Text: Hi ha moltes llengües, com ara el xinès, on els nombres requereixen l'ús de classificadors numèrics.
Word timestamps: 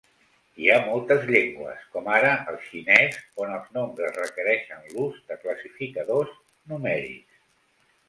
Hi 0.61 0.69
ha 0.69 0.77
moltes 0.85 1.27
llengües, 1.35 1.83
com 1.97 2.09
ara 2.13 2.31
el 2.53 2.57
xinès, 2.69 3.21
on 3.45 3.55
els 3.59 3.69
nombres 3.77 4.19
requereixen 4.19 4.91
l'ús 4.97 5.23
de 5.31 5.41
classificadors 5.47 6.37
numèrics. 6.75 7.43